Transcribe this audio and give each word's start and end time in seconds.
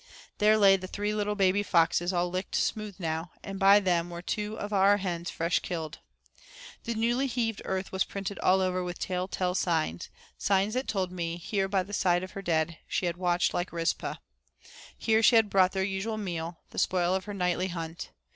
There 0.39 0.57
lay 0.57 0.77
the 0.77 0.87
three 0.87 1.13
little 1.13 1.35
baby 1.35 1.61
foxes 1.61 2.11
all 2.11 2.31
licked 2.31 2.55
smooth 2.55 2.95
now, 2.97 3.33
and 3.43 3.59
by 3.59 3.79
them 3.79 4.09
were 4.09 4.23
two 4.23 4.57
of 4.57 4.73
our 4.73 4.97
hens 4.97 5.29
fresh 5.29 5.59
killed. 5.59 5.99
The 6.85 6.95
newly 6.95 7.27
heaved 7.27 7.61
earth 7.65 7.91
was 7.91 8.03
printed 8.03 8.39
all 8.39 8.61
over 8.61 8.83
with 8.83 8.97
telltale 8.97 9.53
signs 9.53 10.09
signs 10.39 10.73
that 10.73 10.87
told 10.87 11.11
me 11.11 11.35
that 11.35 11.43
here 11.43 11.67
by 11.67 11.83
the 11.83 11.93
side 11.93 12.23
of 12.23 12.31
her 12.31 12.41
dead 12.41 12.79
she 12.87 13.05
had 13.05 13.17
watched 13.17 13.53
like 13.53 13.71
Rizpah. 13.71 14.15
Here 14.97 15.21
she 15.21 15.35
had 15.35 15.51
brought 15.51 15.71
their 15.73 15.83
usual 15.83 16.17
meal, 16.17 16.61
the 16.71 16.79
spoil 16.79 17.13
of 17.13 17.25
her 17.25 17.33
nightly 17.35 17.67
hunt. 17.67 18.09